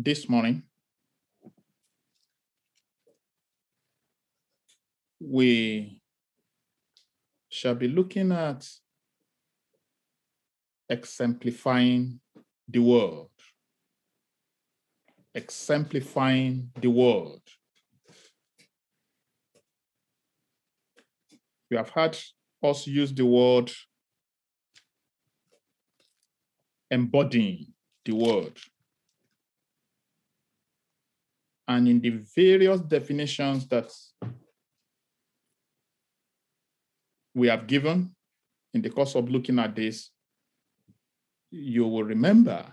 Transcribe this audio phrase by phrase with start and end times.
[0.00, 0.62] this morning,
[5.20, 6.00] we
[7.48, 8.64] shall be looking at
[10.88, 12.20] exemplifying
[12.68, 13.30] the world.
[15.34, 17.42] Exemplifying the world.
[21.70, 22.16] You have heard
[22.62, 23.72] us use the word
[26.88, 27.66] embodying
[28.04, 28.56] the word.
[31.68, 33.92] And in the various definitions that
[37.34, 38.16] we have given
[38.72, 40.10] in the course of looking at this,
[41.50, 42.64] you will remember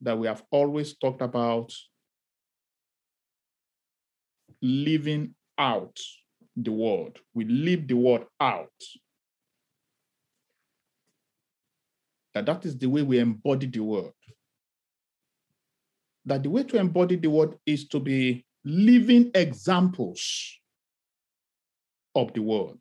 [0.00, 1.72] that we have always talked about
[4.62, 5.98] living out
[6.56, 7.18] the word.
[7.34, 8.68] We live the word out.
[12.34, 14.12] That that is the way we embody the word.
[16.24, 20.58] That the way to embody the word is to be living examples
[22.14, 22.78] of the word.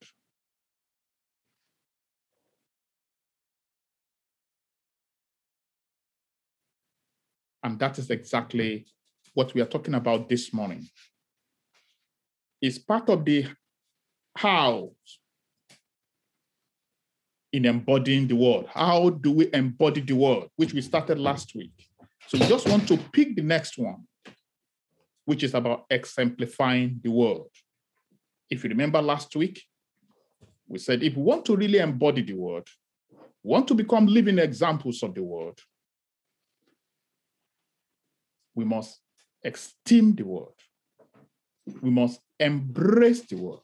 [7.63, 8.85] And that is exactly
[9.33, 10.87] what we are talking about this morning.
[12.61, 13.47] It's part of the
[14.35, 14.91] how
[17.53, 18.65] in embodying the word.
[18.67, 21.90] How do we embody the word, which we started last week?
[22.31, 24.07] So we just want to pick the next one,
[25.25, 27.49] which is about exemplifying the world.
[28.49, 29.61] If you remember last week,
[30.65, 32.65] we said if we want to really embody the word,
[33.43, 35.59] want to become living examples of the word,
[38.55, 39.01] we must
[39.43, 40.55] esteem the word.
[41.81, 43.59] We must embrace the word.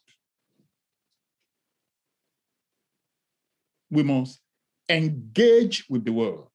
[3.89, 4.41] We must
[4.89, 6.47] engage with the word.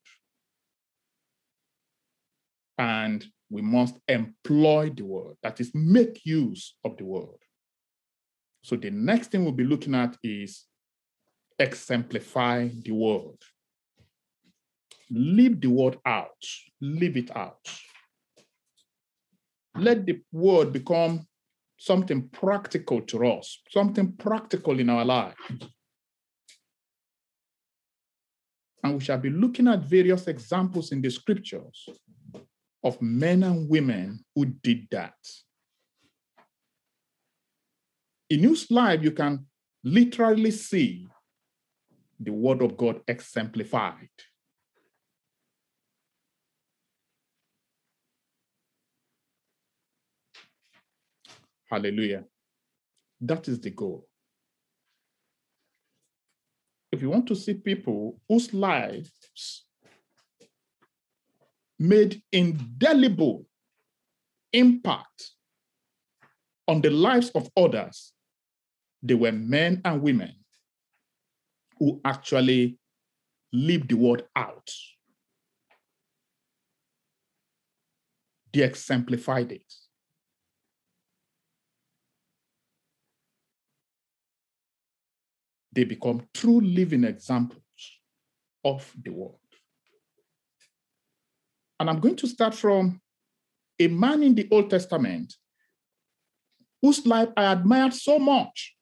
[2.79, 7.39] And we must employ the word, that is, make use of the word.
[8.63, 10.65] So the next thing we'll be looking at is
[11.59, 13.37] exemplify the word.
[15.11, 16.43] Leave the word out,
[16.81, 17.69] leave it out.
[19.77, 21.27] Let the word become
[21.77, 25.37] something practical to us, something practical in our life.
[28.85, 31.89] And we shall be looking at various examples in the scriptures
[32.85, 35.15] of men and women who did that.
[38.29, 39.47] In New Life, you can
[39.85, 41.07] literally see
[42.19, 44.09] the word of God exemplified.
[51.71, 52.25] Hallelujah.
[53.21, 54.07] That is the goal.
[56.91, 59.65] If you want to see people whose lives
[61.83, 63.45] made indelible
[64.53, 65.31] impact
[66.69, 68.13] on the lives of others,
[69.03, 70.33] they were men and women
[71.79, 72.79] who actually
[73.53, 74.71] lived the word out.
[78.53, 79.75] They exemplified it.
[85.73, 87.63] They become true living examples
[88.65, 89.42] of the word.
[91.83, 93.01] And I'm going to start from
[93.81, 95.35] a man in the Old Testament
[96.81, 98.77] whose life I admired so much.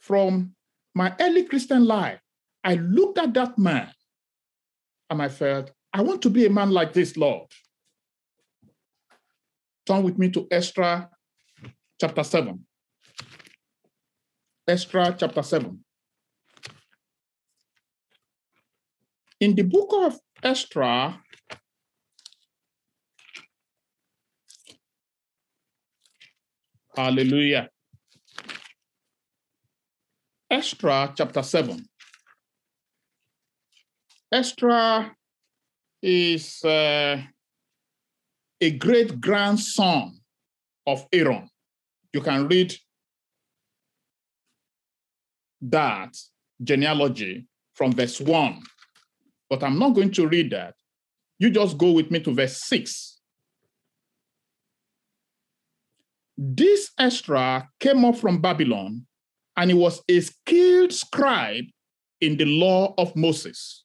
[0.00, 0.56] From
[0.96, 2.18] my early Christian life,
[2.64, 3.88] I looked at that man
[5.08, 7.52] and I felt, I want to be a man like this, Lord.
[9.86, 11.08] Turn with me to Ezra
[12.00, 12.66] chapter 7.
[14.66, 15.84] Ezra chapter 7.
[19.38, 21.20] In the book of Ezra,
[26.94, 27.68] hallelujah.
[30.50, 31.84] Ezra chapter 7.
[34.32, 35.16] Ezra
[36.02, 37.20] is uh,
[38.60, 40.20] a great grandson
[40.86, 41.48] of Aaron.
[42.12, 42.74] You can read
[45.62, 46.16] that
[46.62, 48.62] genealogy from verse 1,
[49.48, 50.74] but I'm not going to read that.
[51.38, 53.20] You just go with me to verse 6.
[56.38, 59.06] This Ezra came up from Babylon,
[59.56, 61.64] and he was a skilled scribe
[62.20, 63.84] in the law of Moses,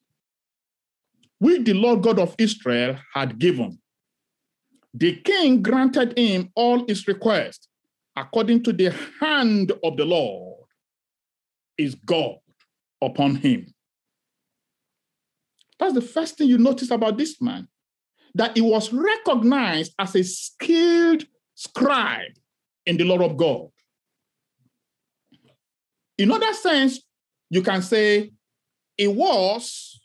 [1.38, 3.78] which the Lord God of Israel had given.
[4.94, 7.68] The king granted him all his requests
[8.16, 10.64] according to the hand of the Lord
[11.78, 12.36] is God
[13.00, 13.72] upon him.
[15.82, 17.66] That's the first thing you notice about this man
[18.36, 21.24] that he was recognized as a skilled
[21.56, 22.38] scribe
[22.86, 23.66] in the law of God.
[26.16, 27.00] In other sense,
[27.50, 28.30] you can say
[28.96, 30.00] he was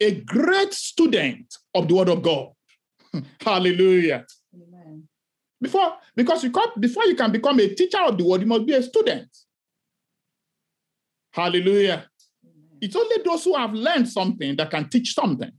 [0.00, 2.52] a great student of the word of God.
[3.42, 4.24] Hallelujah.
[4.54, 5.06] Amen.
[5.60, 8.64] Before, because you come, before you can become a teacher of the word, you must
[8.64, 9.28] be a student.
[11.32, 12.06] Hallelujah.
[12.84, 15.50] It's only those who have learned something that can teach something.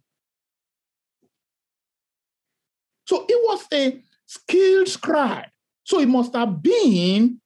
[3.07, 5.47] So it was a skilled scribe.
[5.83, 7.41] So it must have been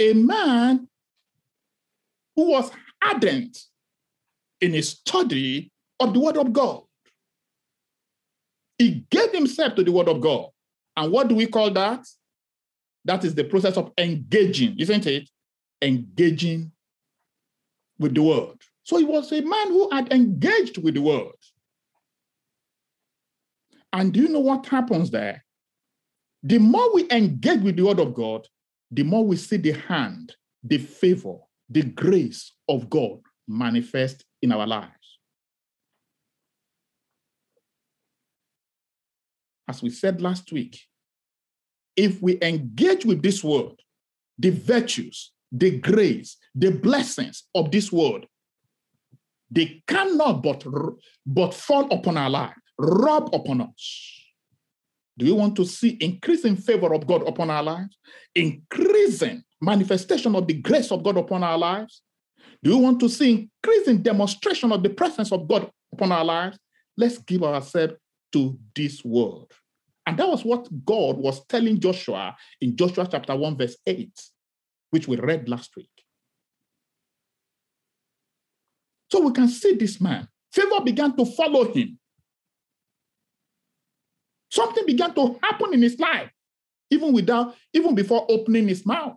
[0.00, 0.88] a man
[2.34, 3.56] who was ardent
[4.60, 5.70] in his study
[6.00, 6.82] of the word of God.
[8.78, 10.48] He gave himself to the word of God.
[10.96, 12.04] And what do we call that?
[13.04, 15.30] That is the process of engaging, isn't it?
[15.82, 16.72] Engaging
[18.00, 18.56] with the word.
[18.82, 21.36] So he was a man who had engaged with the word.
[23.92, 25.44] And do you know what happens there?
[26.42, 28.48] The more we engage with the word of God,
[28.90, 31.36] the more we see the hand, the favor,
[31.68, 35.18] the grace of God manifest in our lives.
[39.68, 40.80] As we said last week,
[41.96, 43.74] if we engage with this word,
[44.38, 48.26] the virtues, the grace, the blessings of this world,
[49.50, 50.64] they cannot but,
[51.26, 54.16] but fall upon our life rub upon us.
[55.18, 57.98] Do we want to see increasing favor of God upon our lives?
[58.34, 62.02] Increasing manifestation of the grace of God upon our lives?
[62.62, 66.58] Do we want to see increasing demonstration of the presence of God upon our lives?
[66.96, 67.94] Let's give ourselves
[68.32, 69.52] to this world.
[70.06, 74.10] And that was what God was telling Joshua in Joshua chapter 1, verse 8,
[74.90, 75.90] which we read last week.
[79.10, 80.28] So we can see this man.
[80.52, 81.98] Favor began to follow him.
[84.50, 86.30] Something began to happen in his life,
[86.90, 89.16] even without, even before opening his mouth.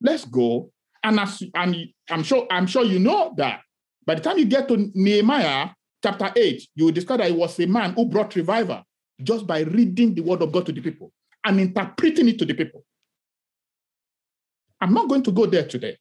[0.00, 0.70] Let's go.
[1.02, 3.60] And as and I'm sure, I'm sure you know that
[4.04, 5.70] by the time you get to Nehemiah
[6.02, 8.82] chapter 8, you will discover that he was a man who brought revival
[9.22, 11.12] just by reading the word of God to the people
[11.44, 12.84] and interpreting it to the people.
[14.80, 15.96] I'm not going to go there today.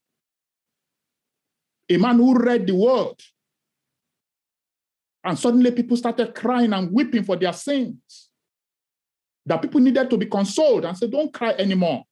[1.89, 3.15] A man who read the word
[5.25, 8.29] and suddenly people started crying and weeping for their sins.
[9.47, 12.03] That people needed to be consoled and said, Don't cry anymore.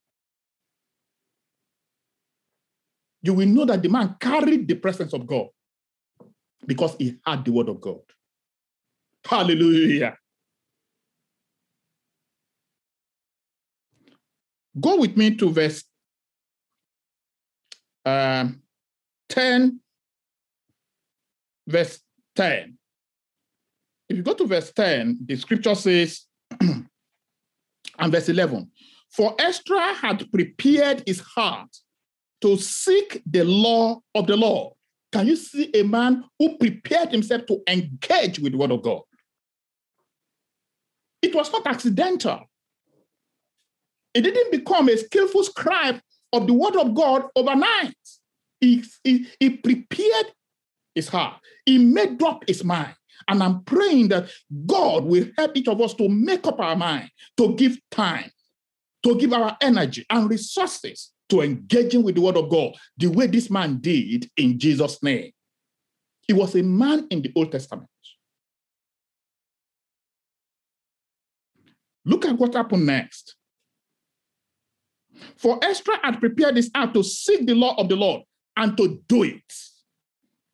[3.21, 5.47] You will know that the man carried the presence of God
[6.65, 8.01] because he had the word of God.
[9.25, 10.17] Hallelujah.
[14.79, 15.83] Go with me to verse
[18.05, 18.62] um,
[19.33, 19.79] 10,
[21.67, 21.99] verse
[22.35, 22.77] 10
[24.13, 26.27] if you go to verse 10, the scripture says,
[26.61, 26.87] and
[28.11, 28.69] verse 11,
[29.09, 31.69] for Ezra had prepared his heart
[32.41, 34.73] to seek the law of the Lord.
[35.11, 39.01] Can you see a man who prepared himself to engage with the word of God?
[41.23, 42.41] It was not accidental.
[44.13, 45.99] He didn't become a skillful scribe
[46.33, 47.95] of the word of God overnight.
[48.63, 50.27] He, he, prepared
[50.95, 52.95] his heart, he made up his mind.
[53.27, 54.29] And I'm praying that
[54.65, 58.31] God will help each of us to make up our mind, to give time,
[59.03, 63.27] to give our energy and resources to engaging with the word of God the way
[63.27, 65.31] this man did in Jesus' name.
[66.21, 67.89] He was a man in the Old Testament.
[72.05, 73.35] Look at what happened next.
[75.37, 78.23] For Ezra had prepared his heart to seek the law of the Lord
[78.55, 79.53] and to do it.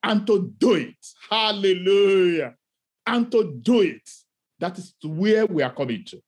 [0.03, 0.95] And to do it.
[1.29, 2.55] Hallelujah
[3.09, 4.07] and to do it.
[4.59, 6.21] That is where we are coming to.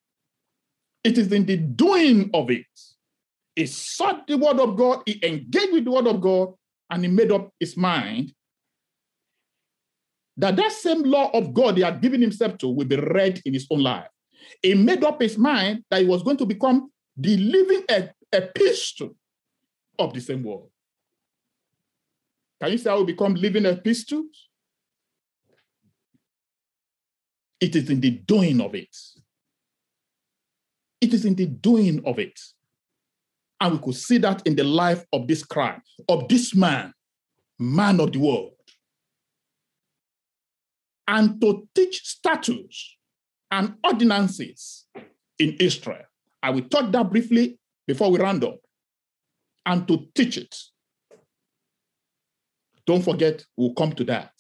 [1.04, 2.66] It is in the doing of it.
[3.56, 6.54] He sought the word of God, he engaged with the word of God,
[6.90, 8.34] and he made up his mind
[10.38, 13.54] that that same law of God he had given himself to will be read in
[13.54, 14.08] his own life.
[14.64, 17.84] He made up his mind that he was going to become the living
[18.32, 19.16] epistle
[20.00, 20.71] of the same word.
[22.62, 24.50] Can you say I will become living epistles?
[27.60, 28.96] It is in the doing of it.
[31.00, 32.40] It is in the doing of it.
[33.60, 36.94] And we could see that in the life of this crime, of this man,
[37.58, 38.54] man of the world.
[41.08, 42.98] And to teach statutes
[43.50, 44.86] and ordinances
[45.38, 46.06] in Israel.
[46.42, 48.60] I will talk that briefly before we round up.
[49.66, 50.56] And to teach it.
[52.86, 54.32] Don't forget, we'll come to that.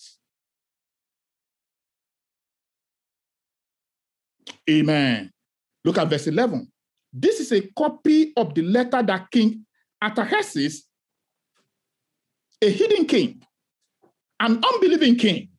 [4.69, 5.31] Amen.
[5.83, 6.71] Look at verse 11.
[7.13, 9.65] This is a copy of the letter that King
[10.01, 10.88] Artaxerxes,
[12.62, 13.41] a hidden king,
[14.39, 15.50] an unbelieving king,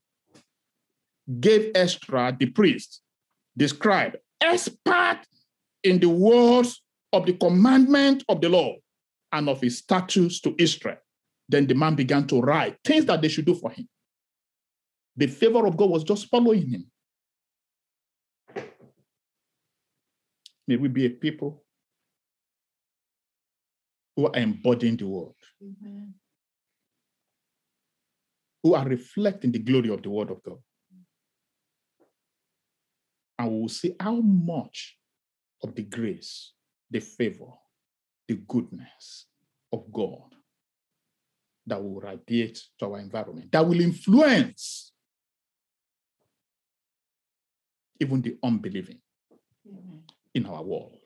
[1.40, 3.02] gave Ezra the priest,
[3.54, 5.20] the scribe, expert
[5.84, 8.74] in the words of the commandment of the law
[9.32, 10.98] and of his statutes to Israel.
[11.48, 13.88] Then the man began to write things that they should do for him.
[15.16, 16.90] The favor of God was just following him.
[20.66, 21.64] May we be a people
[24.16, 26.14] who are embodying the word, Amen.
[28.62, 30.58] who are reflecting the glory of the word of God.
[33.38, 34.96] And we will see how much
[35.62, 36.52] of the grace,
[36.90, 37.52] the favor,
[38.28, 39.26] the goodness
[39.72, 40.31] of God
[41.66, 44.92] that will radiate to our environment, that will influence
[48.00, 48.98] even the unbelieving
[49.66, 50.02] Amen.
[50.34, 50.96] in our world.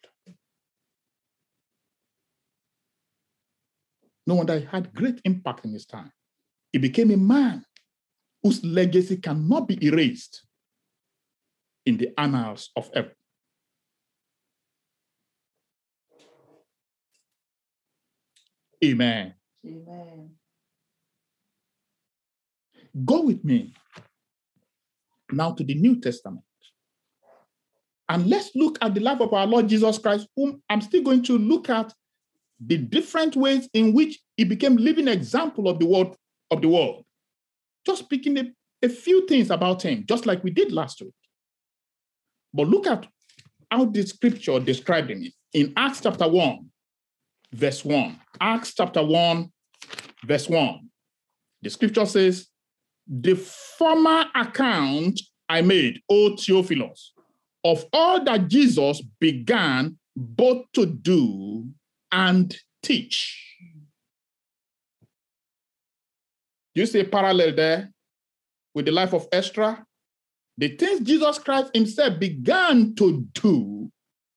[4.27, 6.11] No wonder he had great impact in his time.
[6.73, 7.65] He became a man
[8.43, 10.43] whose legacy cannot be erased
[11.85, 13.13] in the annals of ever.
[18.85, 19.35] Amen.
[19.67, 20.36] Amen.
[23.05, 23.75] Go with me
[25.33, 26.45] now to the New Testament.
[28.09, 31.25] And let's look at the life of our Lord Jesus Christ, whom I'm still going
[31.25, 31.93] to look at
[32.65, 36.17] the different ways in which he became living example of the world
[36.51, 37.05] of the world.
[37.85, 38.45] Just speaking a,
[38.83, 41.13] a few things about him, just like we did last week.
[42.55, 43.07] But look at
[43.71, 46.71] how the scripture described him in Acts chapter 1,
[47.53, 48.21] verse 1.
[48.41, 49.53] Acts chapter 1,
[50.25, 50.89] verse 1.
[51.63, 52.47] The scripture says,
[53.07, 57.13] The former account I made, O Theophilus,
[57.65, 61.69] of all that Jesus began both to do
[62.11, 63.43] and teach.
[66.75, 67.93] You see a parallel there
[68.75, 69.85] with the life of Ezra?
[70.59, 73.91] The things Jesus Christ himself began to do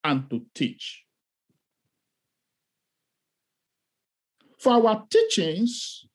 [0.03, 1.03] and to teach.
[4.57, 6.05] For our teachings,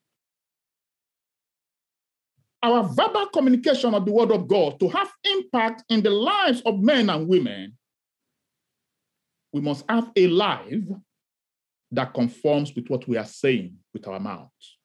[2.65, 6.81] our verbal communication of the word of God to have impact in the lives of
[6.81, 7.77] men and women,
[9.53, 10.83] we must have a life
[11.93, 14.79] that conforms with what we are saying with our mouths.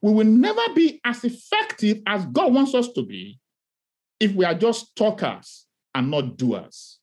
[0.00, 3.38] We will never be as effective as God wants us to be
[4.18, 6.97] if we are just talkers and not doers.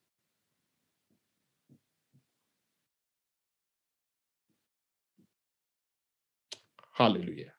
[6.96, 7.52] Hallelujah.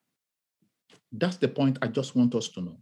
[1.12, 2.78] That's the point I just want us to know.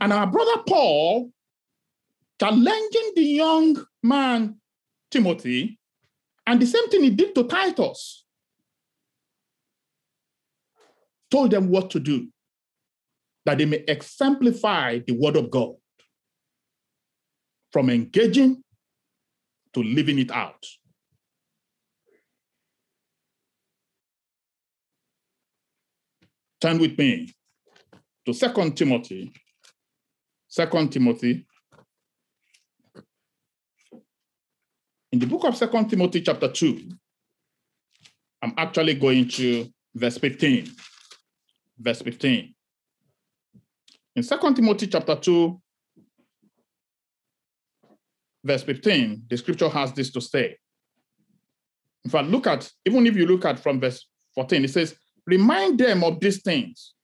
[0.00, 1.32] And our brother Paul,
[2.40, 4.60] challenging the young man
[5.10, 5.78] Timothy,
[6.46, 8.24] and the same thing he did to Titus,
[11.32, 12.28] told them what to do,
[13.44, 15.74] that they may exemplify the word of God
[17.72, 18.62] from engaging
[19.76, 20.64] to living it out.
[26.62, 27.34] Turn with me
[28.24, 29.32] to Second Timothy
[30.48, 31.44] Second Timothy.
[35.12, 36.88] In the book of Second Timothy, chapter 2,
[38.40, 40.70] I'm actually going to verse 15.
[41.78, 42.54] Verse 15.
[44.14, 45.60] In Second Timothy, chapter 2,
[48.46, 50.56] verse 15, the scripture has this to say.
[52.04, 54.94] In fact, look at, even if you look at from verse 14, it says,
[55.26, 56.94] Remind them of these things,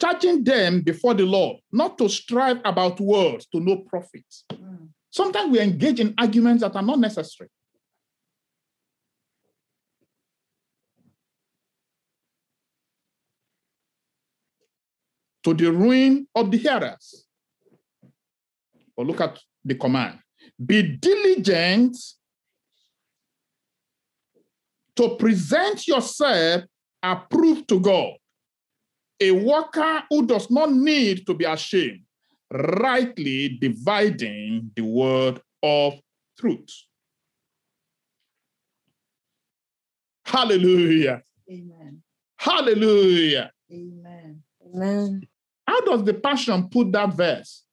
[0.00, 4.24] charging them before the Lord not to strive about words to no profit.
[4.52, 4.90] Mm.
[5.10, 7.50] Sometimes we engage in arguments that are not necessary.
[15.42, 17.26] To the ruin of the hearers.
[18.96, 20.18] But look at the command
[20.64, 21.96] be diligent
[24.96, 26.64] to present yourself
[27.02, 28.14] approved to God
[29.20, 32.00] a worker who does not need to be ashamed,
[32.50, 35.94] rightly dividing the word of
[36.38, 36.70] truth.
[40.24, 41.22] Hallelujah.
[41.50, 42.02] Amen.
[42.36, 43.50] Hallelujah.
[43.70, 44.42] Amen.
[44.64, 45.22] Amen.
[45.66, 47.64] How does the Passion put that verse?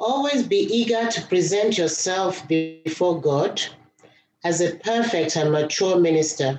[0.00, 3.60] Always be eager to present yourself before God
[4.44, 6.58] as a perfect and mature minister,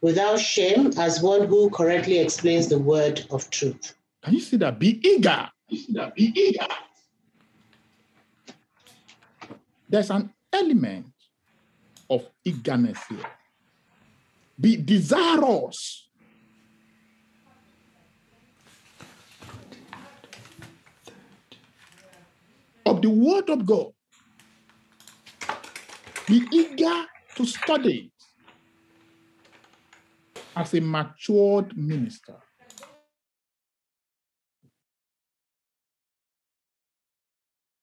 [0.00, 3.94] without shame, as one who correctly explains the word of truth.
[4.22, 4.78] Can you see that?
[4.78, 5.50] Be eager.
[5.68, 6.14] You see that?
[6.14, 6.66] Be eager.
[9.88, 11.06] There's an element
[12.08, 13.26] of eagerness here.
[14.60, 16.06] Be desirous.
[23.02, 23.92] The word of God.
[26.28, 27.04] Be eager
[27.36, 28.12] to study it
[30.56, 32.36] as a matured minister.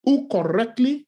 [0.04, 1.06] Who correctly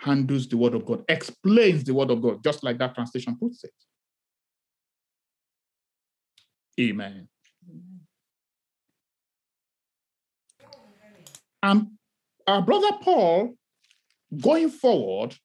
[0.00, 3.64] handles the word of God, explains the word of God, just like that translation puts
[3.64, 3.72] it.
[6.80, 7.28] Amen.
[11.62, 11.88] And
[12.46, 13.54] our brother Paul,
[14.40, 15.36] going forward,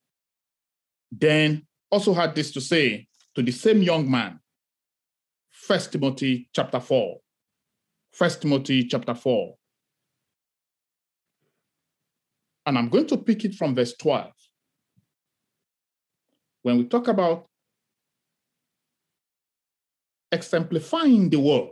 [1.12, 4.40] then also had this to say to the same young man.
[5.52, 7.18] First Timothy chapter 4.
[8.12, 9.56] First Timothy chapter 4.
[12.66, 14.32] And I'm going to pick it from verse 12
[16.68, 17.48] when we talk about
[20.30, 21.70] exemplifying the word,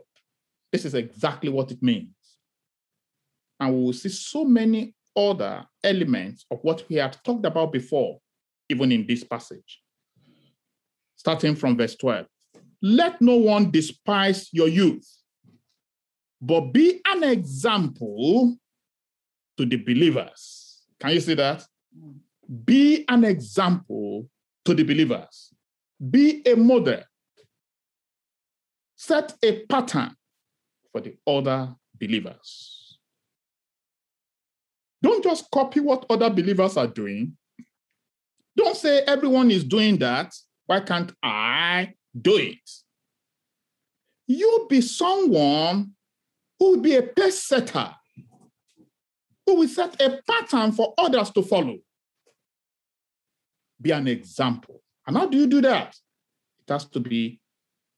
[0.72, 2.15] this is exactly what it means.
[3.60, 8.20] And we will see so many other elements of what we had talked about before,
[8.70, 9.82] even in this passage.
[11.16, 12.26] Starting from verse 12.
[12.82, 15.10] Let no one despise your youth,
[16.42, 18.58] but be an example
[19.58, 20.84] to the believers.
[21.00, 21.66] Can you see that?
[22.66, 24.30] Be an example
[24.66, 25.54] to the believers.
[26.10, 27.02] Be a model.
[28.96, 30.16] Set a pattern
[30.92, 32.75] for the other believers.
[35.06, 37.38] Don't just copy what other believers are doing.
[38.58, 40.34] Don't say everyone is doing that.
[40.66, 42.70] Why can't I do it?
[44.26, 45.92] You be someone
[46.58, 47.92] who will be a pace setter,
[49.46, 51.78] who will set a pattern for others to follow
[53.80, 54.82] be an example.
[55.06, 55.96] And how do you do that?
[56.68, 57.40] It has to be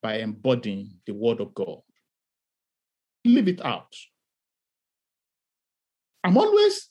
[0.04, 1.80] by embodying the word of God.
[3.24, 3.96] Leave it out.
[6.22, 6.90] I'm always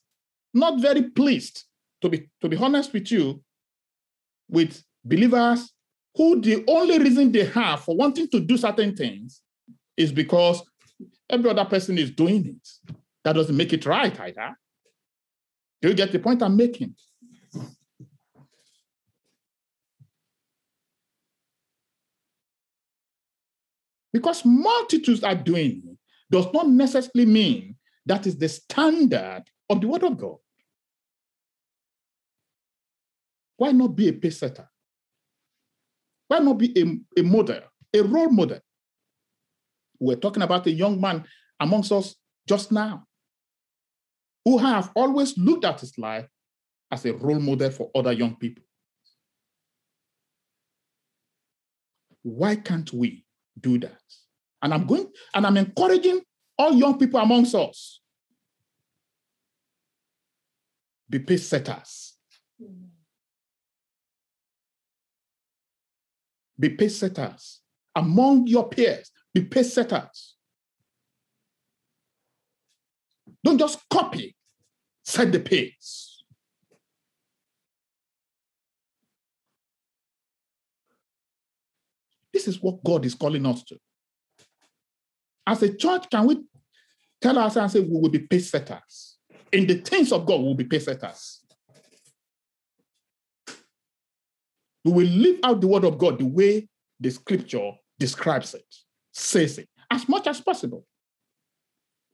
[0.56, 1.64] not very pleased,
[2.02, 3.42] to be, to be honest with you,
[4.48, 5.72] with believers
[6.16, 9.42] who the only reason they have for wanting to do certain things
[9.96, 10.62] is because
[11.28, 12.96] every other person is doing it.
[13.24, 14.56] That doesn't make it right either.
[15.82, 16.94] Do you get the point I'm making?
[24.12, 25.98] Because multitudes are doing it
[26.30, 30.36] does not necessarily mean that is the standard of the word of God.
[33.56, 34.68] Why not be a pace setter?
[36.28, 37.60] Why not be a, a model,
[37.94, 38.60] a role model?
[39.98, 41.24] We're talking about a young man
[41.58, 42.14] amongst us
[42.46, 43.04] just now
[44.44, 46.26] who have always looked at his life
[46.90, 48.64] as a role model for other young people.
[52.22, 53.26] Why can't we
[53.60, 54.00] do that.
[54.62, 56.20] And I'm going and I'm encouraging
[56.58, 58.00] all young people amongst us
[61.08, 62.14] be pace setters.
[62.60, 62.88] Mm.
[66.58, 67.60] Be pace setters.
[67.94, 70.36] Among your peers, be pace setters.
[73.44, 74.34] Don't just copy,
[75.04, 76.22] set the pace.
[82.32, 83.78] This is what God is calling us to.
[85.46, 86.42] As a church, can we
[87.20, 89.16] tell ourselves and say we will be pace setters?
[89.52, 91.45] In the things of God, we will be pace setters.
[94.86, 96.68] We will live out the word of God the way
[97.00, 98.64] the scripture describes it,
[99.12, 100.86] says it, as much as possible.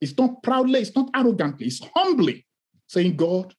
[0.01, 2.47] It's not proudly, it's not arrogantly, it's humbly
[2.89, 3.55] saying, God,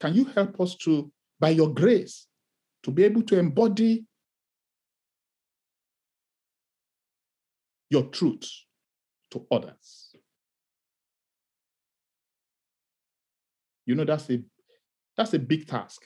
[0.00, 2.26] can you help us to, by your grace,
[2.82, 4.04] to be able to embody
[7.90, 8.48] your truth
[9.30, 10.14] to others.
[13.86, 14.42] You know, that's a
[15.16, 16.02] that's a big task.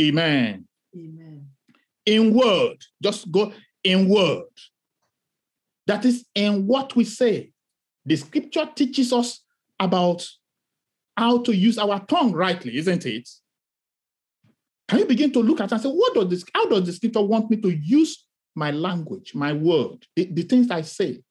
[0.00, 0.66] Amen.
[0.96, 1.46] Amen.
[2.06, 3.52] In word, just go
[3.84, 4.44] in word.
[5.86, 7.52] That is in what we say.
[8.06, 9.42] The scripture teaches us
[9.78, 10.26] about
[11.16, 13.28] how to use our tongue rightly, isn't it?
[14.88, 17.22] Can you begin to look at and say, what does this, how does the scripture
[17.22, 21.22] want me to use my language, my word, the, the things I say?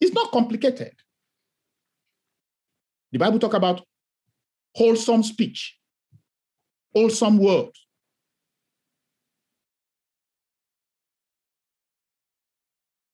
[0.00, 0.92] It's not complicated.
[3.12, 3.80] The Bible talk about
[4.74, 5.78] wholesome speech,
[6.94, 7.85] wholesome words.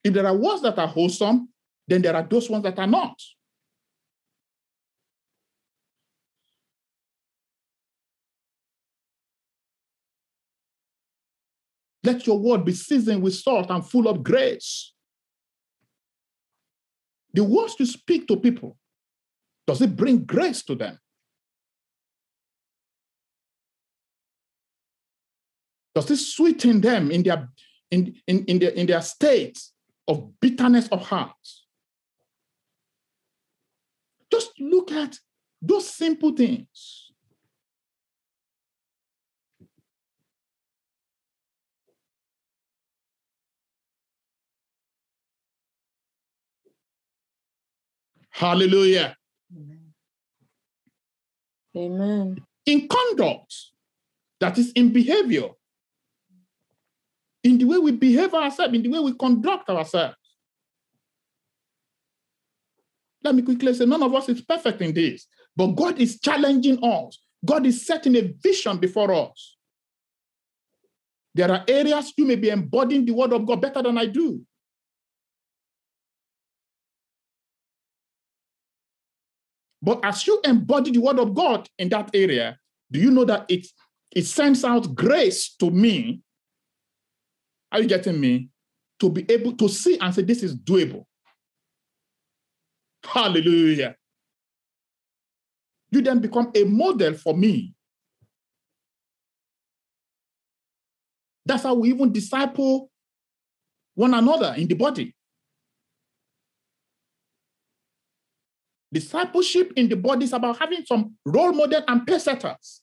[0.05, 1.49] If there are words that are wholesome,
[1.87, 3.21] then there are those ones that are not.
[12.05, 14.93] Let your word be seasoned with salt and full of grace.
[17.33, 18.77] The words you speak to people,
[19.67, 20.99] does it bring grace to them?
[25.95, 27.49] Does it sweeten them in their
[27.91, 29.59] in, in, in, their, in their state
[30.09, 31.33] of bitterness of heart?
[34.31, 35.19] Just look at
[35.61, 37.13] those simple things.
[48.31, 49.17] Hallelujah.
[51.77, 52.45] Amen.
[52.67, 53.55] In conduct,
[54.41, 55.49] that is in behavior,
[57.45, 60.17] in the way we behave ourselves, in the way we conduct ourselves.
[63.25, 65.27] Let me quickly say, none of us is perfect in this,
[65.57, 67.19] but God is challenging us.
[67.45, 69.57] God is setting a vision before us.
[71.35, 74.43] There are areas you may be embodying the word of God better than I do.
[79.81, 82.59] But as you embody the word of God in that area,
[82.91, 83.67] do you know that it,
[84.15, 86.21] it sends out grace to me?
[87.73, 88.51] Are you getting me?
[89.01, 91.07] To be able to see and say, this is doable.
[93.05, 93.97] Hallelujah.
[95.91, 97.75] You then become a model for me.
[101.45, 102.91] That's how we even disciple
[103.95, 105.15] one another in the body.
[108.93, 112.82] Discipleship in the body is about having some role model and pace setters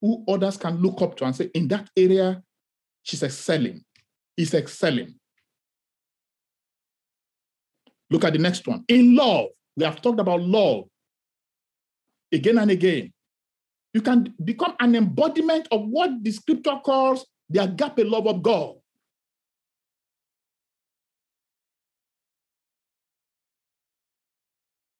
[0.00, 2.42] who others can look up to and say, in that area,
[3.02, 3.84] she's excelling,
[4.36, 5.14] he's excelling.
[8.10, 8.84] Look at the next one.
[8.88, 10.84] In love, we have talked about love
[12.32, 13.12] again and again.
[13.92, 18.76] You can become an embodiment of what the scripture calls the agape love of God.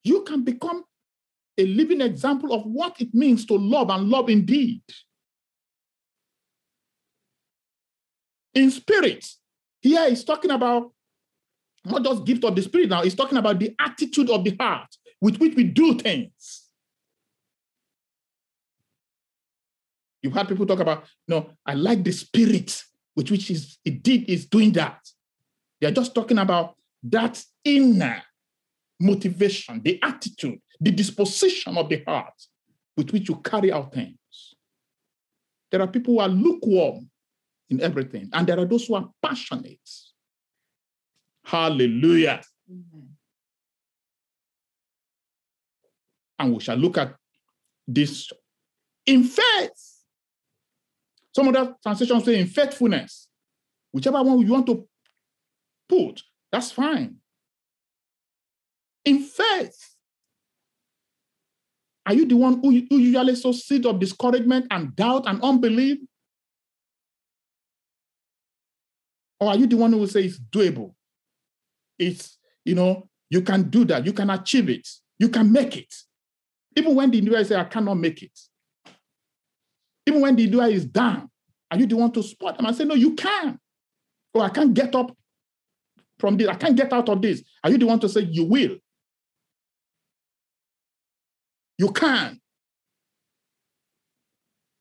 [0.02, 0.84] You can become
[1.60, 4.82] a living example of what it means to love and love indeed.
[8.54, 9.24] In spirit,
[9.80, 10.90] here he's talking about
[11.84, 14.88] not just gift of the spirit now, he's talking about the attitude of the heart
[15.20, 16.66] with which we do things.
[20.22, 22.82] You've had people talk about, no, I like the spirit
[23.16, 25.00] with which is it did is doing that.
[25.80, 28.22] They're just talking about that inner
[28.98, 32.34] motivation, the attitude, the disposition of the heart
[32.96, 34.54] with which you carry out things.
[35.70, 37.10] There are people who are lukewarm
[37.68, 39.78] in everything, and there are those who are passionate.
[41.44, 42.42] Hallelujah.
[46.38, 47.14] And we shall look at
[47.86, 48.30] this
[49.06, 50.02] in faith.
[51.34, 53.28] Some other translations say in faithfulness.
[53.92, 54.88] Whichever one you want to
[55.88, 57.16] put, that's fine
[59.04, 59.96] in faith.
[62.06, 65.98] Are you the one who, who usually sows seed of discouragement and doubt and unbelief?
[69.38, 70.94] Or are you the one who will say it's doable?
[71.98, 74.86] It's, you know, you can do that, you can achieve it,
[75.18, 75.94] you can make it.
[76.76, 78.38] Even when the individual say, I cannot make it.
[80.06, 81.30] Even when the individual is down,
[81.70, 83.58] are you the one to support them and say, No, you can?
[84.34, 85.16] Or I can't get up
[86.18, 87.42] from this, I can't get out of this.
[87.62, 88.76] Are you the one to say, You will?
[91.80, 92.38] You can.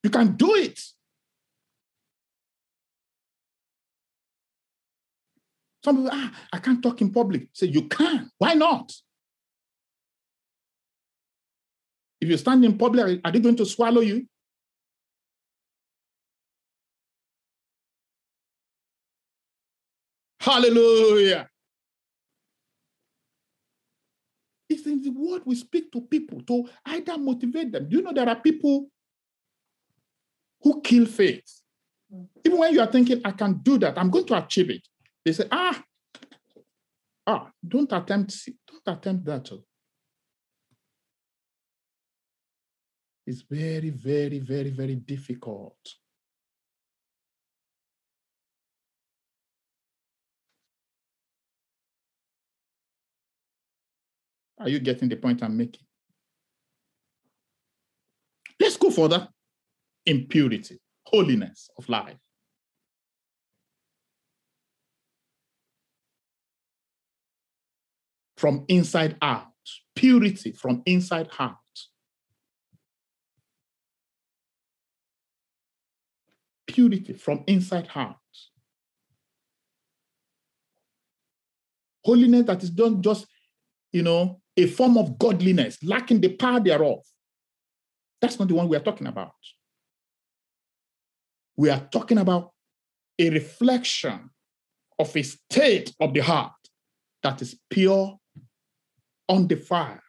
[0.03, 0.77] You can do it.
[5.85, 7.47] Some people, ah, I can't talk in public.
[7.53, 8.29] Say, you can.
[8.37, 8.91] Why not?
[12.19, 14.27] If you stand in public, are they going to swallow you?
[20.41, 21.49] Hallelujah.
[24.79, 27.89] It's in the word we speak to people to either motivate them.
[27.89, 28.87] Do you know there are people
[30.61, 31.61] who kill faith?
[32.13, 32.27] Mm.
[32.45, 34.87] Even when you are thinking, I can do that, I'm going to achieve it.
[35.25, 35.83] They say, ah,
[37.27, 39.49] ah, don't attempt, don't attempt that.
[43.27, 45.77] It's very, very, very, very difficult.
[54.59, 55.85] Are you getting the point I'm making?
[58.59, 59.27] Let's go further.
[60.05, 62.17] Impurity, holiness of life.
[68.35, 69.47] From inside out,
[69.95, 71.57] purity from inside out.
[76.67, 78.15] Purity from inside out.
[82.03, 83.27] Holiness that is not just,
[83.91, 86.99] you know, a form of godliness, lacking the power thereof.
[88.21, 89.31] That's not the one we are talking about.
[91.55, 92.51] We are talking about
[93.17, 94.29] a reflection
[94.97, 96.51] of a state of the heart
[97.23, 98.17] that is pure,
[99.29, 99.99] undefiled.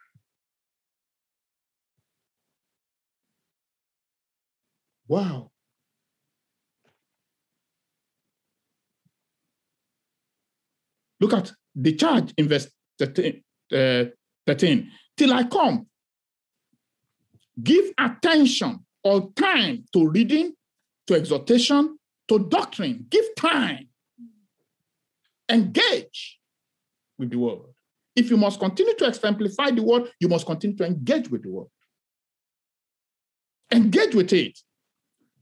[5.07, 5.51] Wow.
[11.21, 13.43] Look at the charge in verse 13.
[13.73, 14.05] Uh,
[14.47, 14.91] 13.
[15.17, 15.87] Till I come,
[17.63, 20.53] give attention or time to reading,
[21.07, 21.99] to exhortation,
[22.29, 23.07] to doctrine.
[23.09, 23.89] Give time.
[25.49, 26.39] Engage
[27.19, 27.61] with the word.
[28.17, 31.51] If you must continue to exemplify the word, you must continue to engage with the
[31.51, 31.69] word.
[33.73, 34.59] Engage with it.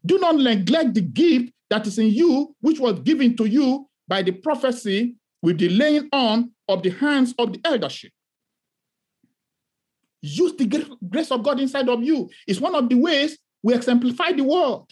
[0.04, 4.22] Do not neglect the gift that is in you, which was given to you by
[4.22, 8.12] the prophecy with the laying on of the hands of the eldership.
[10.20, 10.66] Use the
[11.08, 12.28] grace of God inside of you.
[12.46, 14.90] It's one of the ways we exemplify the world.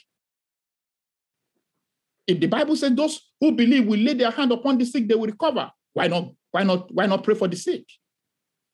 [2.26, 5.14] If the Bible says those who believe will lay their hand upon the sick, they
[5.14, 5.70] will recover.
[5.92, 6.32] Why not?
[6.50, 6.92] Why not?
[6.92, 7.84] Why not pray for the sick?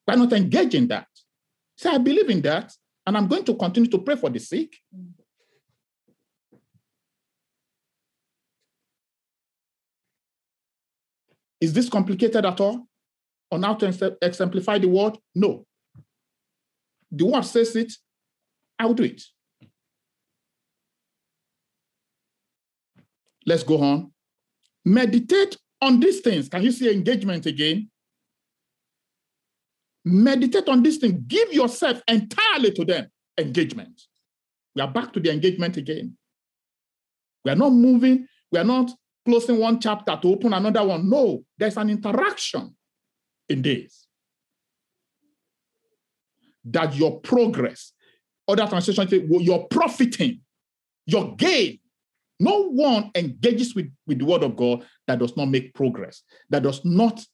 [0.05, 1.07] Why not engage in that?
[1.77, 2.73] Say, I believe in that,
[3.07, 4.75] and I'm going to continue to pray for the sick.
[11.61, 12.87] Is this complicated at all?
[13.51, 15.19] On how to exemplify the word?
[15.35, 15.67] No
[17.13, 17.93] the word says it,
[18.79, 19.23] I'll do it.
[23.45, 24.13] Let's go on.
[24.85, 26.49] Meditate on these things.
[26.49, 27.91] Can you see engagement again?
[30.05, 31.21] Meditate on these things.
[31.27, 33.09] Give yourself entirely to them.
[33.39, 34.01] Engagement.
[34.75, 36.17] We are back to the engagement again.
[37.45, 38.27] We are not moving.
[38.51, 38.91] We are not
[39.25, 41.09] closing one chapter to open another one.
[41.09, 42.75] No, there's an interaction
[43.49, 44.02] in this
[46.65, 47.93] that your progress,
[48.47, 50.41] other translations say, your profiting,
[51.07, 51.79] your gain.
[52.41, 56.63] No one engages with, with the word of God that does not make progress, that
[56.63, 57.25] does not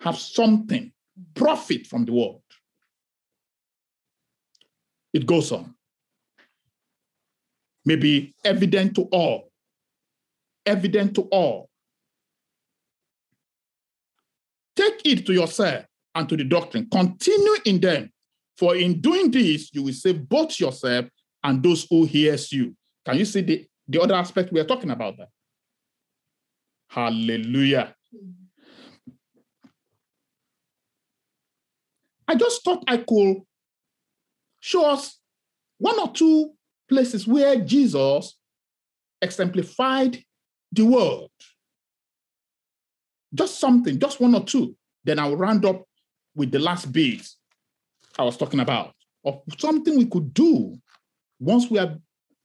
[0.00, 0.92] have something,
[1.34, 2.40] profit from the word.
[5.12, 5.74] It goes on.
[7.84, 9.50] Maybe evident to all.
[10.66, 11.68] Evident to all.
[14.74, 16.88] Take it to yourself and to the doctrine.
[16.90, 18.10] Continue in them,
[18.56, 21.06] for in doing this, you will save both yourself
[21.42, 22.74] and those who hears you.
[23.04, 25.28] Can you see the, the other aspect we are talking about that?
[26.88, 27.94] Hallelujah.
[32.26, 33.42] I just thought I could
[34.60, 35.18] show us
[35.78, 36.52] one or two
[36.88, 38.38] places where Jesus
[39.20, 40.22] exemplified
[40.72, 41.28] the word.
[43.34, 44.76] Just something, just one or two.
[45.02, 45.82] Then I'll round up
[46.34, 47.26] with the last bit
[48.18, 50.76] I was talking about, of something we could do
[51.40, 51.98] once we have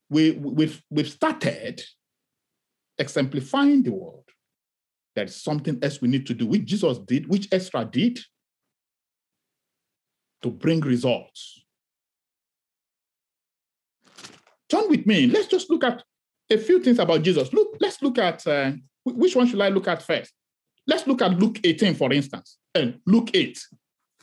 [0.10, 1.82] we, we've, we've started
[2.98, 4.24] exemplifying the world.
[5.16, 8.20] There is something else we need to do, which Jesus did, which Ezra did,
[10.42, 11.64] to bring results.
[14.70, 15.28] Turn with me.
[15.28, 16.04] Let's just look at
[16.50, 17.52] a few things about Jesus.
[17.54, 18.72] Look, let's look at uh,
[19.04, 20.32] which one should I look at first?
[20.88, 22.58] Let's look at Luke 18, for instance.
[22.74, 23.60] And Luke 8.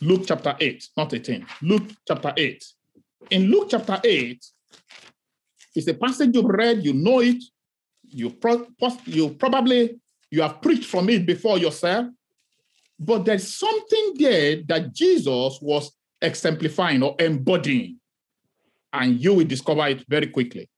[0.00, 1.46] Luke chapter 8, not 18.
[1.62, 2.64] Luke chapter 8.
[3.30, 4.44] In Luke chapter 8,
[5.74, 7.42] it's a passage you've read, you know it,
[8.02, 8.66] you, pro-
[9.06, 9.98] you probably
[10.30, 12.08] you have preached from it before yourself,
[12.98, 17.98] but there's something there that Jesus was exemplifying or embodying,
[18.92, 20.68] and you will discover it very quickly.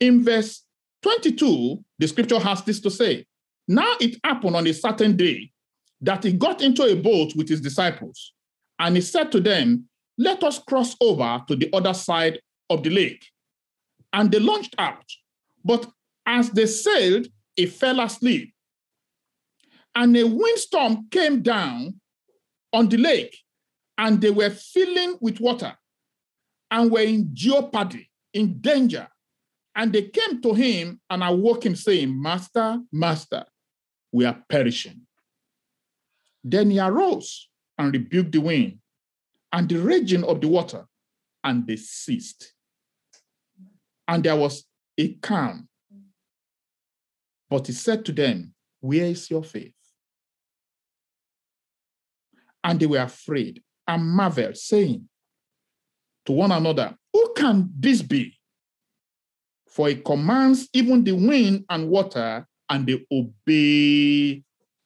[0.00, 0.64] In verse
[1.02, 3.26] 22, the scripture has this to say
[3.68, 5.50] Now it happened on a certain day
[6.00, 8.32] that he got into a boat with his disciples
[8.78, 12.90] and he said to them, Let us cross over to the other side of the
[12.90, 13.24] lake.
[14.12, 15.04] And they launched out.
[15.64, 15.86] But
[16.24, 18.52] as they sailed, he fell asleep.
[19.94, 22.00] And a windstorm came down
[22.72, 23.36] on the lake,
[23.96, 25.74] and they were filling with water
[26.70, 28.10] and were in jeopardy.
[28.34, 29.08] in danger.
[29.74, 33.44] And they came to him and awoke him, saying, Master, Master,
[34.12, 35.06] we are perishing.
[36.44, 38.78] Then he arose and rebuked the wind
[39.52, 40.86] and the raging of the water,
[41.42, 42.52] and they ceased.
[44.08, 44.64] And there was
[44.98, 45.68] a calm.
[47.48, 49.72] But he said to them, Where is your faith?
[52.62, 55.08] And they were afraid and marveled, saying
[56.26, 58.36] to one another, Who can this be?
[59.68, 64.42] For he commands even the wind and water, and they obey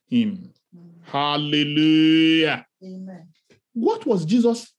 [0.08, 0.52] him.
[0.76, 0.90] Mm.
[1.04, 2.66] Hallelujah.
[2.82, 3.28] Amen.
[3.72, 4.72] What was Jesus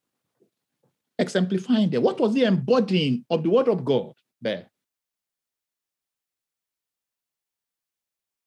[1.20, 2.02] exemplifying there?
[2.02, 4.68] What was he embodying of the word of God there?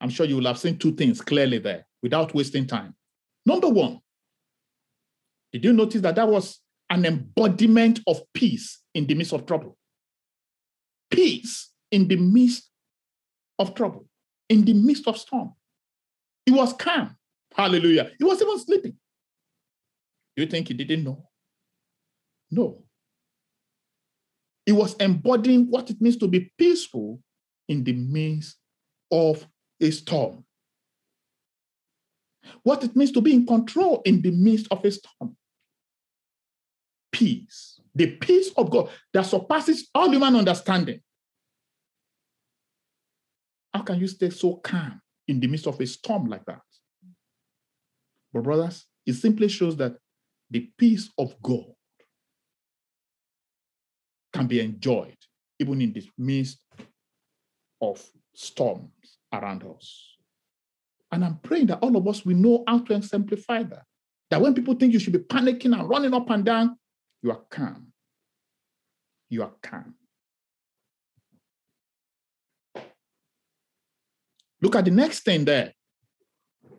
[0.00, 2.94] I'm sure you will have seen two things clearly there without wasting time.
[3.46, 4.00] Number one,
[5.52, 9.78] did you notice that that was an embodiment of peace in the midst of trouble?
[11.10, 12.68] Peace in the midst
[13.58, 14.06] of trouble,
[14.48, 15.54] in the midst of storm.
[16.44, 17.16] He was calm.
[17.54, 18.10] Hallelujah.
[18.18, 18.96] He was even sleeping.
[20.36, 21.28] You think he didn't know?
[22.50, 22.84] No.
[24.66, 27.20] He was embodying what it means to be peaceful
[27.68, 28.56] in the midst
[29.10, 29.46] of
[29.80, 30.44] a storm.
[32.62, 35.36] What it means to be in control in the midst of a storm.
[37.12, 41.00] Peace, the peace of God that surpasses all human understanding.
[43.72, 46.60] How can you stay so calm in the midst of a storm like that?
[48.32, 49.96] But, brothers, it simply shows that
[50.54, 51.66] the peace of God
[54.32, 55.16] can be enjoyed
[55.58, 56.60] even in the midst
[57.82, 58.00] of
[58.32, 60.16] storms around us.
[61.10, 63.82] And I'm praying that all of us will know how to exemplify that.
[64.30, 66.78] That when people think you should be panicking and running up and down,
[67.20, 67.88] you are calm.
[69.30, 69.96] You are calm.
[74.62, 75.72] Look at the next thing there.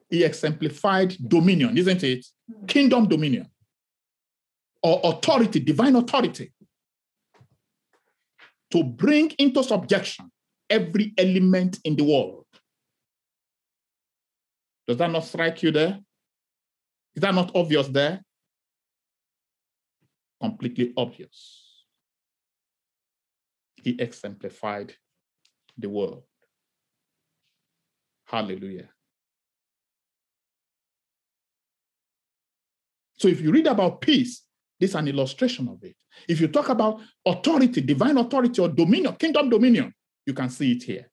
[0.09, 2.25] He exemplified dominion, isn't it?
[2.49, 2.65] Hmm.
[2.67, 3.49] Kingdom dominion
[4.86, 6.54] or authority, divine authority,
[8.69, 10.32] to bring into subjection
[10.69, 12.45] every element in the world.
[14.88, 16.00] Does that not strike you there?
[17.15, 18.24] Is that not obvious there?
[20.39, 21.84] Completely obvious.
[23.78, 24.93] He exemplified
[25.76, 26.26] the world.
[28.28, 28.89] Hallelujah.
[33.17, 34.43] So if you read about peace,
[34.79, 35.95] this is an illustration of it.
[36.27, 39.93] If you talk about authority, divine authority or dominion, kingdom dominion,
[40.25, 41.09] you can see it here.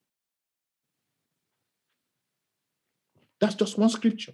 [3.40, 4.32] That's just one scripture.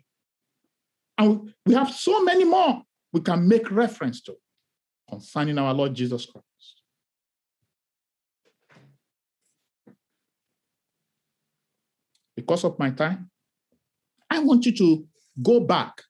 [1.16, 4.36] And we have so many more we can make reference to
[5.08, 6.82] concerning our Lord Jesus Christ.
[12.36, 13.30] Because of my time,
[14.30, 15.06] I want you to
[15.42, 16.02] go back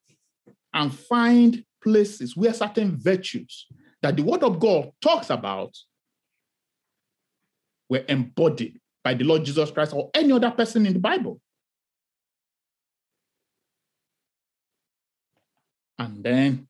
[0.75, 3.67] and find places where certain virtues
[4.03, 5.75] that the Word of God talks about
[7.89, 11.41] were embodied by the Lord Jesus Christ or any other person in the Bible.
[15.99, 16.69] And then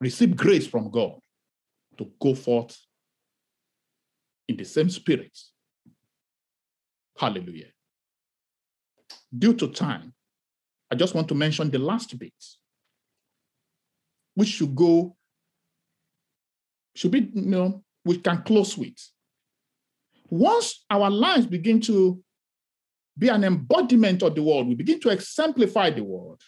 [0.00, 1.18] receive grace from God
[1.98, 2.78] to go forth
[4.46, 5.36] in the same spirit.
[7.18, 7.66] Hallelujah.
[9.36, 10.14] Due to time,
[10.90, 12.32] I just want to mention the last bit,
[14.34, 15.16] which should go,
[16.94, 18.96] should be, you know, we can close with.
[20.30, 22.22] Once our lives begin to
[23.16, 26.40] be an embodiment of the world, we begin to exemplify the world.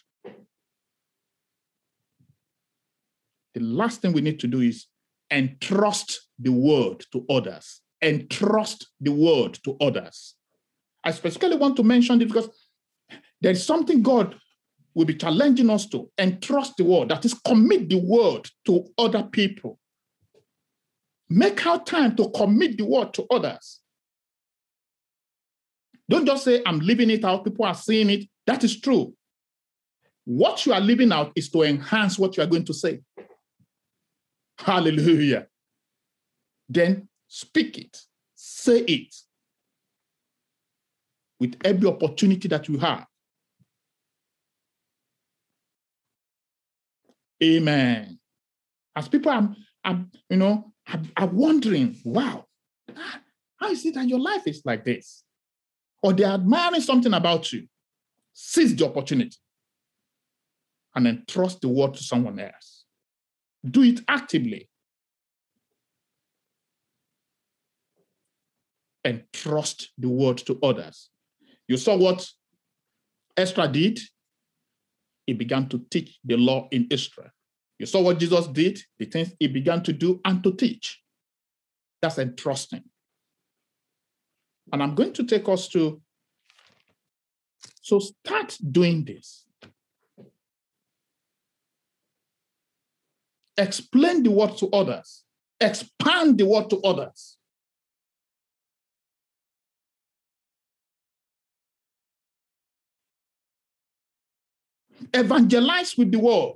[3.53, 4.87] The last thing we need to do is
[5.29, 7.81] entrust the word to others.
[8.01, 10.35] Entrust the word to others.
[11.03, 12.49] I specifically want to mention this because
[13.41, 14.35] there's something God
[14.93, 19.23] will be challenging us to entrust the word, that is, commit the word to other
[19.23, 19.79] people.
[21.29, 23.79] Make out time to commit the word to others.
[26.09, 28.27] Don't just say, I'm living it out, people are seeing it.
[28.45, 29.13] That is true.
[30.25, 33.01] What you are living out is to enhance what you are going to say.
[34.57, 35.47] Hallelujah.
[36.67, 37.97] Then speak it,
[38.35, 39.15] say it
[41.39, 43.07] with every opportunity that you have.
[47.43, 48.19] Amen.
[48.95, 52.45] As people are, are you know, are, are wondering, wow,
[53.57, 55.23] how is it that your life is like this?
[56.03, 57.67] Or they're admiring something about you.
[58.33, 59.37] Seize the opportunity
[60.95, 62.85] and then trust the word to someone else.
[63.69, 64.67] Do it actively.
[69.03, 71.09] And trust the word to others.
[71.67, 72.27] You saw what
[73.35, 73.99] Ezra did
[75.25, 77.29] he began to teach the law in Israel.
[77.79, 81.01] You saw what Jesus did, the things he began to do and to teach.
[82.01, 82.83] That's entrusting.
[84.71, 86.01] And I'm going to take us to,
[87.81, 89.45] so start doing this.
[93.57, 95.23] Explain the word to others.
[95.59, 97.37] Expand the word to others.
[105.13, 106.53] Evangelize with the word.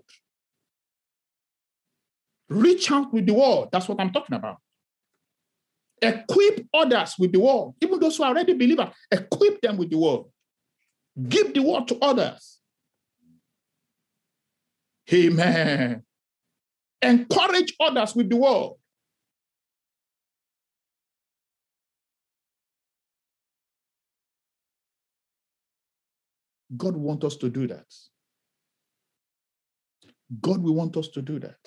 [2.49, 3.69] Reach out with the word.
[3.71, 4.57] That's what I'm talking about.
[6.01, 8.89] Equip others with the word, even those who are already believers.
[9.11, 10.25] Equip them with the word.
[11.27, 12.59] Give the word to others.
[15.11, 16.03] Amen.
[17.01, 18.73] Encourage others with the word.
[26.75, 27.85] God wants us to do that.
[30.41, 31.57] God will want us to do that.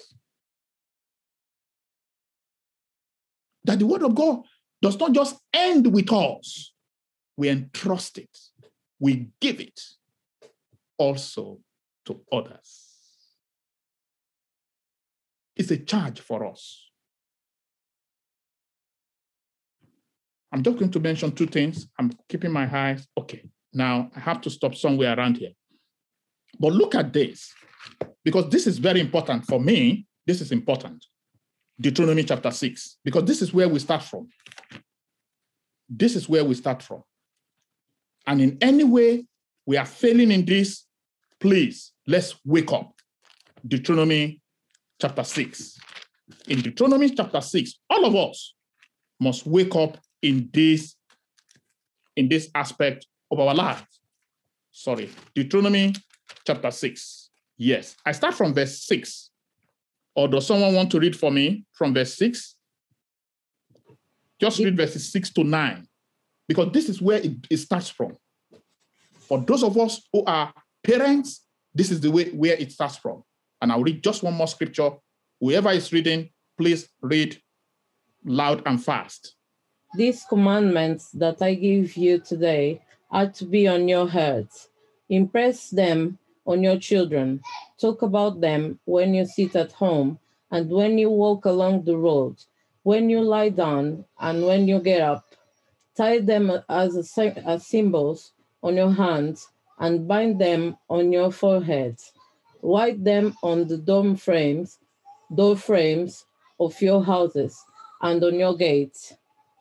[3.65, 4.43] That the word of God
[4.81, 6.73] does not just end with us,
[7.37, 8.37] we entrust it,
[8.99, 9.81] we give it
[10.97, 11.61] also
[12.07, 12.85] to others.
[15.57, 16.85] It's a charge for us.
[20.53, 21.89] I'm just going to mention two things.
[21.99, 23.07] I'm keeping my eyes.
[23.19, 25.51] Okay, now I have to stop somewhere around here.
[26.59, 27.53] But look at this
[28.25, 30.07] because this is very important for me.
[30.27, 31.05] This is important.
[31.81, 34.29] Deuteronomy chapter 6, because this is where we start from.
[35.89, 37.03] This is where we start from.
[38.27, 39.25] And in any way
[39.65, 40.85] we are failing in this,
[41.41, 42.93] please let's wake up.
[43.67, 44.41] Deuteronomy
[45.01, 45.79] chapter 6.
[46.49, 48.55] In Deuteronomy chapter 6, all of us
[49.21, 50.97] must wake up in this
[52.17, 54.01] in this aspect of our lives.
[54.73, 55.95] Sorry, Deuteronomy
[56.45, 57.28] chapter 6.
[57.59, 57.97] Yes.
[58.07, 59.31] I start from verse 6.
[60.15, 62.57] Or does someone want to read for me from verse 6?
[64.41, 65.87] Just read verses 6 to 9,
[66.47, 68.17] because this is where it, it starts from.
[69.13, 70.53] For those of us who are
[70.85, 71.45] parents,
[71.75, 73.25] this is the way where it starts from.
[73.61, 74.91] And I'll read just one more scripture.
[75.41, 77.41] Whoever is reading, please read
[78.25, 79.35] loud and fast.
[79.95, 84.69] These commandments that I give you today are to be on your hearts.
[85.09, 86.19] Impress them
[86.49, 87.41] on your children.
[87.79, 90.19] Talk about them when you sit at home
[90.51, 92.37] and when you walk along the road,
[92.83, 95.25] when you lie down and when you get up.
[95.95, 98.33] Tie them as, a, as symbols
[98.63, 102.13] on your hands and bind them on your foreheads.
[102.63, 104.79] Write them on the door frames,
[105.33, 106.25] door frames
[106.59, 107.63] of your houses
[108.01, 109.13] and on your gates.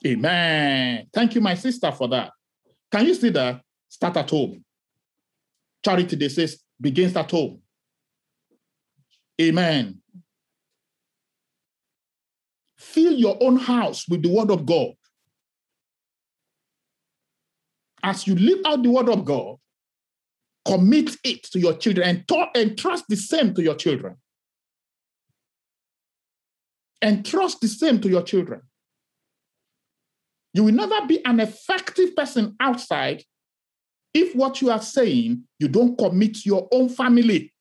[0.06, 1.08] Amen.
[1.12, 2.32] Thank you, my sister, for that.
[2.92, 3.62] Can you see that?
[3.90, 4.64] Start at home.
[5.84, 6.48] Charity, they say,
[6.80, 7.62] begins at home.
[9.42, 10.02] Amen.
[12.78, 14.94] Fill your own house with the word of God.
[18.04, 19.58] As you live out the word of God,
[20.66, 24.16] commit it to your children and, talk, and trust the same to your children.
[27.02, 28.62] And trust the same to your children.
[30.54, 33.24] You will never be an effective person outside
[34.18, 37.54] if what you are saying, you don't commit your own family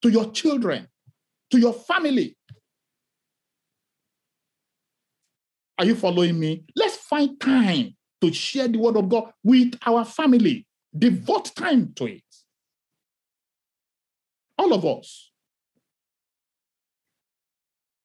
[0.00, 0.86] to your children,
[1.50, 2.36] to your family.
[5.76, 6.62] Are you following me?
[6.76, 10.68] Let's find time to share the word of God with our family.
[10.96, 12.22] Devote time to it.
[14.56, 15.32] All of us.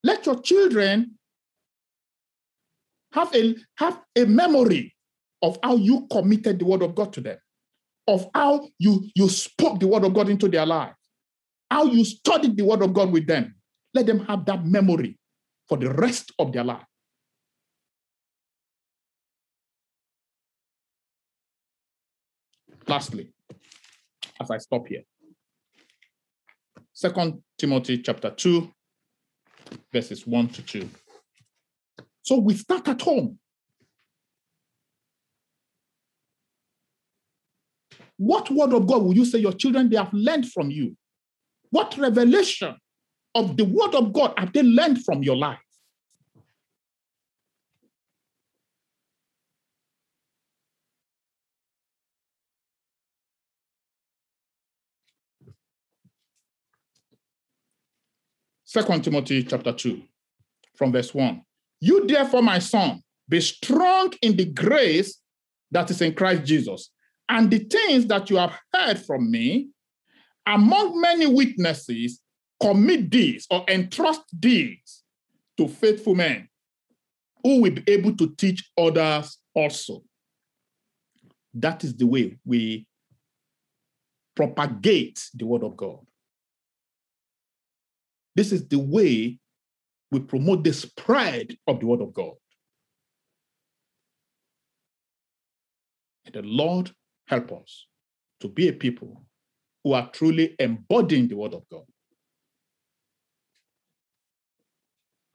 [0.04, 1.19] Let your children
[3.14, 4.96] have a, have a memory
[5.42, 7.38] of how you committed the word of God to them,
[8.08, 10.94] of how you, you spoke the word of God into their life,
[11.72, 13.56] how you studied the word of God with them.
[13.94, 15.18] Let them have that memory
[15.68, 16.86] for the rest of their life.
[22.88, 23.32] Lastly,
[24.42, 25.04] as I stop here,
[26.94, 28.70] Second Timothy chapter 2,
[29.94, 30.90] verses 1 to 2.
[32.22, 33.40] So we start at home.
[38.18, 40.96] What word of God will you say your children they have learned from you?
[41.70, 42.76] What revelation
[43.34, 45.60] of the word of God have they learned from your life?
[58.66, 60.00] Second Timothy chapter 2,
[60.76, 61.42] from verse 1.
[61.82, 65.22] You, therefore, my son, be strong in the grace
[65.72, 66.90] that is in Christ Jesus.
[67.28, 69.70] And the things that you have heard from me,
[70.46, 72.22] among many witnesses,
[72.62, 75.04] commit these or entrust these
[75.58, 76.50] to faithful men
[77.44, 80.04] who will be able to teach others also.
[81.54, 82.86] That is the way we
[84.36, 86.00] propagate the word of God.
[88.36, 89.38] This is the way
[90.12, 92.34] we promote the spread of the word of God.
[96.26, 96.92] And the Lord
[97.28, 97.86] help us
[98.42, 99.24] to be a people
[99.84, 101.86] who are truly embodying the word of God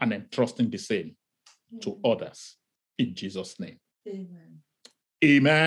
[0.00, 1.16] and entrusting the same
[1.80, 2.56] to others
[2.98, 3.78] in Jesus' name.
[4.06, 4.60] Amen.
[5.24, 5.64] Amen.